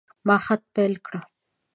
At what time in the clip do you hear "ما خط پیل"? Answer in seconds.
0.27-0.93